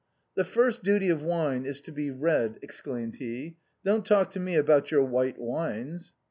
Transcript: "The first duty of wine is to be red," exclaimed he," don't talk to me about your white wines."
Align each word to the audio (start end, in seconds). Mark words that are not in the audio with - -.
"The 0.35 0.45
first 0.45 0.81
duty 0.81 1.09
of 1.09 1.21
wine 1.21 1.63
is 1.67 1.79
to 1.81 1.91
be 1.91 2.09
red," 2.09 2.57
exclaimed 2.63 3.17
he," 3.17 3.57
don't 3.85 4.03
talk 4.03 4.31
to 4.31 4.39
me 4.39 4.55
about 4.55 4.89
your 4.89 5.03
white 5.05 5.37
wines." 5.39 6.15